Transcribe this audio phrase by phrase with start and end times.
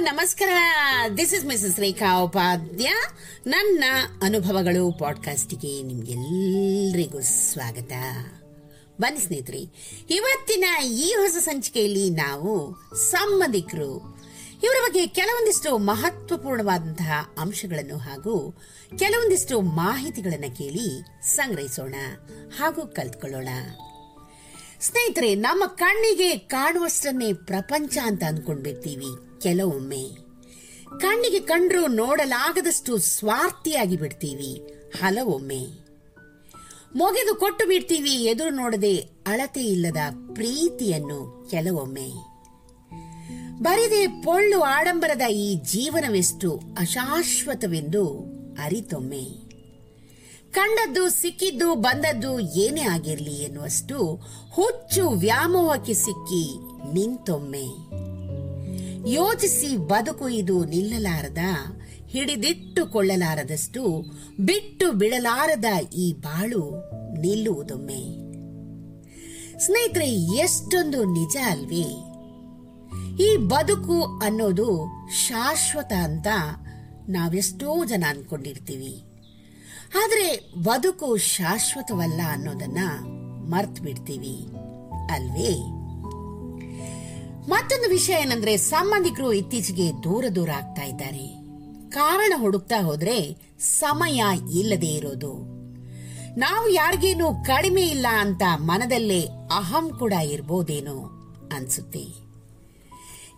[0.00, 0.48] ನಮಸ್ಕಾರ.
[1.16, 2.92] This is Mrs Rekha Upadhya
[3.46, 3.84] ನನ್ನ
[4.22, 7.92] ಅನುಭವಗಳು ಪಾಡ್ಕಾಸ್ಟಿಗೆ ನಿಮ್ಗೆಲ್ಲರಿಗೂ ಸ್ವಾಗತ.
[9.00, 9.58] ಬನ್ನಿ ಸ್ನೇಹಿತರೆ,
[10.10, 14.22] ಇವತ್ತಿನ ಈ ಹೊಸ ಸಂಚಿಕೆಯಲ್ಲಿ ನಾವು ಸಂಬಂಧಿಕರು.
[14.64, 18.62] ಇವರ ಬಗ್ಗೆ ಕೆಲವೊಂದಿಷ್ಟು ಮಹತ್ವಪೂರ್ಣವಾದಂತಹ ಅಂಶಗಳನ್ನು ಹಾಗೂ
[18.98, 21.02] ಕೆಲವೊಂದಿಷ್ಟು ಮಾಹಿತಿಗಳನ್ನು ಕೇಳಿ
[21.36, 21.94] ಸಂಗ್ರಹಿಸೋಣ
[22.58, 23.48] ಹಾಗೂ ಕಲ್ತ್ಕೊಳ್ಳೋಣ.
[24.84, 30.08] ಸ್ನೇಹಿತರೆ, ನಮ್ಮ ಕಣ್ಣಿಗೆ ಕಾಣುವಷ್ಟನ್ನೇ ಪ್ರಪಂಚ ಅಂತ ಅಂದ್ಕೊಂಡ್ಬಿಡ್ತೀವಿ ಕೆಲವೊಮ್ಮೆ.
[31.00, 35.66] ಕಣ್ಣಿಗೆ ಕಂಡ್ರು ನೋಡಲಾಗದಷ್ಟು ಸ್ವಾರ್ಥಿಯಾಗಿ ಬಿಡ್ತೀವಿ ಹಲವೊಮ್ಮೆ.
[36.96, 39.96] ಮೊಗೆದು ಕೊಟ್ಟು ಬಿಡ್ತೀವಿ, ಎದುರು ನೋಡದೆ ಅಳತೆ ಇಲ್ಲದ
[40.34, 42.08] ಪ್ರೀತಿಯನ್ನು ಕೆಲವೊಮ್ಮೆ.
[43.62, 48.06] ಬರಿದೆ ಪೊಳ್ಳು ಆಡಂಬರದ ಈ ಜೀವನವೆಷ್ಟು ಅಶಾಶ್ವತವೆಂದು
[48.62, 49.43] ಅರಿತೊಮ್ಮೆ.
[50.54, 56.58] ಕಂಡದ್ದು, ಸಿಕ್ಕಿದ್ದು, ಬಂದದ್ದು ಏನೇ ಆಗಿರಲಿ ಎನ್ನುವಷ್ಟು ಹುಚ್ಚು ವ್ಯಾಮೋಹಕ್ಕೆ ಸಿಕ್ಕಿ
[56.94, 57.64] ನಿಂತೊಮ್ಮೆ.
[59.12, 61.38] ಯೋಚಿಸಿ ಬದುಕು ಇದು ನಿಲ್ಲಲಾರದ,
[62.06, 64.02] ಹಿಡಿದಿಟ್ಟುಕೊಳ್ಳಲಾರದಷ್ಟು,
[64.40, 65.64] ಬಿಟ್ಟು ಬಿಡಲಾರದ
[65.94, 66.62] ಈ ಬಾಳು
[67.20, 68.02] ನಿಲ್ಲುವುದೊಮ್ಮೆ.
[69.58, 72.14] ಸ್ನೇಹಿತರೆ, ಎಷ್ಟೊಂದು ನಿಜ ಅಲ್ವೇ?
[73.24, 76.26] ಈ ಬದುಕು ಅನ್ನೋದು ಶಾಶ್ವತ ಅಂತ
[77.08, 79.13] ನಾವೆಷ್ಟೋ ಜನ ಅನ್ಕೊಂಡಿರ್ತೀವಿ.
[79.96, 82.78] ಆದರೆ ಬದುಕು ಶಾಶ್ವತವಲ್ಲ ಅನ್ನೋದನ್ನ
[83.48, 84.46] ಮರ್ತು ಬಿಡ್ತೀವಿ
[85.10, 85.84] ಅಲ್ವೇ?
[87.48, 91.26] ಮತ್ತೊಂದು ವಿಷಯ ಏನಂದ್ರೆ ಸಂಬಂಧಿಕರು ಇತ್ತೀಚೆಗೆ ದೂರ ದೂರ ಆಗ್ತಾ ಇದ್ದಾರೆ.
[91.90, 95.32] ಕಾರಣ ಹುಡುಕ್ತಾ ಹೋದ್ರೆ ಸಮಯ ಇಲ್ಲದೆ ಇರೋದು.
[96.38, 100.96] ನಾವು ಯಾರಿಗೇನು ಕಡಿಮೆ ಇಲ್ಲ ಅಂತ ಮನದಲ್ಲೇ ಅಹಂ ಕೂಡ ಇರ್ಬೋದೇನೋ
[101.56, 102.24] ಅನ್ಸುತ್ತೆ.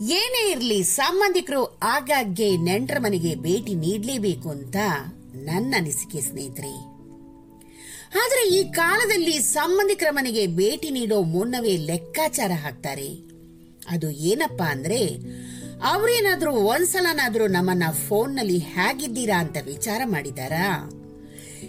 [0.00, 4.76] ಏನೇ ಇರಲಿ ಸಂಬಂಧಿಕರು ಆಗಾಗ್ಗೆ ನೆಂಟರ ಮನೆಗೆ ಭೇಟಿ ನೀಡಲೇಬೇಕು ಅಂತ
[5.34, 6.92] ನನ್ನ ಅನಿಸಿಕೆ ಸ್ನೇಹಿತರೆ.
[8.24, 13.08] ಆದರೆ ಈ ಕಾಲದಲ್ಲಿ ಸಂಬಂಧಿಕರ ಮನೆಗೆ ಭೇಟಿ ನೀಡೋ ಮುನ್ನವೇ ಲೆಕ್ಕಾಚಾರ ಹಾಕ್ತಾರೆ.
[13.88, 15.06] ಅದು ಏನಪ್ಪಾ ಅಂದ್ರೆ,
[15.84, 20.90] ಅವರೇನಾದ್ರೂ ಒಂದ್ಸಲನಾದ್ರೂ ನಮ್ಮನ್ನ ಫೋನ್ನಲ್ಲಿ ಹೇಗಿದ್ದೀರಾ ಅಂತ ವಿಚಾರ ಮಾಡಿದಾರಾ?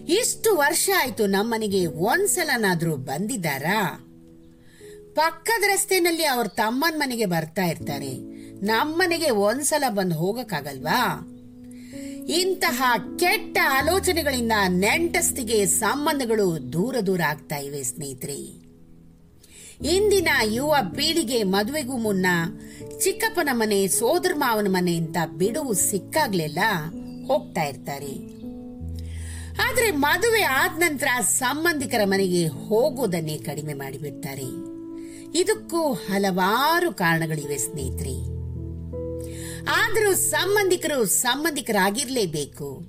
[0.07, 4.09] ಇಷ್ಟು ವರ್ಷ ಆಯ್ತು ನಮ್ಮನೆಗೆ ಒಂದ್ಸಲನಾದ್ರೂ ಬಂದಿದ್ದಾರಾ?
[5.15, 8.17] ಪಕ್ಕದ ರಸ್ತೆನಲ್ಲಿ ಅವ್ರ ತಮ್ಮನ ಮನೆಗೆ ಬರ್ತಾ ಇರ್ತಾರೆ.
[8.65, 11.29] ನಮ್ಮನೆಗೆ ಒಂದ್ಸಲ ಬಂದು ಹೋಗಕ್ಕಾಗಲ್ವಾ?
[12.27, 18.63] ಇಂತಹ ಕೆಟ್ಟ ಆಲೋಚನೆಗಳಿಂದ ನೆಂಟಸ್ತಿಗೆ ಸಂಬಂಧಗಳು ದೂರ ದೂರ ಆಗ್ತಾ ಇವೆ, ಸ್ನೇಹಿತರೆ.
[19.87, 22.25] ಇಂದಿನ ಯುವ ಪೀಳಿಗೆ ಮದುವೆಗೂ ಮುನ್ನ
[22.99, 26.59] ಚಿಕ್ಕಪ್ಪನ ಮನೆ, ಸೋದರ ಮಾವನ ಮನೆ ಅಂತ ಬಿಡುವು ಸಿಕ್ಕಾಗ್ಲೆಲ್ಲ
[27.27, 28.43] ಹೋಗ್ತಾ ಇರ್ತಾರೆ.
[29.69, 34.73] ಆದ್ರೆ ಮದುವೆ ಆದ ನಂತರ ಸಂಬಂಧಿಕರ ಮನೆಗೆ ಹೋಗೋದನ್ನೇ ಕಡಿಮೆ ಮಾಡಿಬಿಡ್ತಾರೆ.
[35.39, 38.42] ಇದಕ್ಕೂ ಹಲವಾರು ಕಾರಣಗಳಿವೆ, ಸ್ನೇಹಿತರೆ.
[39.69, 42.81] ಆದರೂ ಸಂಬಂಧಿಕರು ಸಂಬಂಧಿಕರಾಗಿರಲೇಬೇಕು.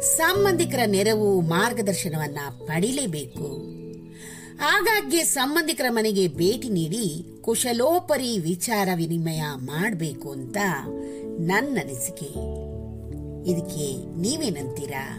[0.00, 3.78] ಸಂಬಂಧಿಕರ ನೆರವು ಮಾರ್ಗದರ್ಶನವನ್ನ ಪಡಿಲೇಬೇಕು.
[4.60, 10.56] ಆಗಾಗ್ಗೆ ಸಂಬಂಧಿಕರ ಮನೆಗೆ ಭೇಟಿ ನೀಡಿ ಕುಶಲೋಪರಿ ವಿಚಾರ ವಿನಿಮಯ ಮಾಡಬೇಕು ಅಂತ
[11.40, 12.30] ನನ್ನ ಅನಿಸಿಕೆ
[13.50, 15.18] ಇದಕ್ಕೆ ನೀವೇನಂತೀರಾ?